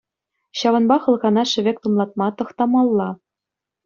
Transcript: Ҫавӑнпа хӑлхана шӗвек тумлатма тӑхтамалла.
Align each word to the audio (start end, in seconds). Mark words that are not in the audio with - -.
Ҫавӑнпа 0.59 0.95
хӑлхана 1.03 1.43
шӗвек 1.51 1.77
тумлатма 1.83 2.27
тӑхтамалла. 2.39 3.07